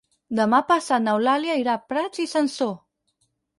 [0.37, 2.75] Demà passat n'Eulàlia irà a Prats i Sansor.